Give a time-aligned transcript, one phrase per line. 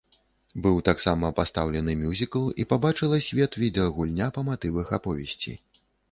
[0.67, 5.53] Быў таксама пастаўлены мюзікл і пабачыла свет відэагульня па матывах аповесці.